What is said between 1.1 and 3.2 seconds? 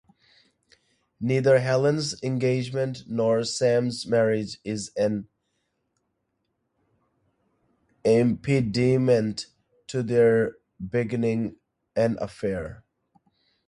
Neither Helen's engagement